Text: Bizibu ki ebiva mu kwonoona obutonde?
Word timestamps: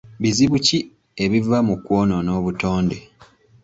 Bizibu 0.21 0.55
ki 0.65 0.79
ebiva 1.23 1.57
mu 1.67 1.75
kwonoona 1.83 2.29
obutonde? 2.39 2.97